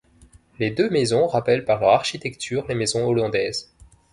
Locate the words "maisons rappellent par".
0.89-1.79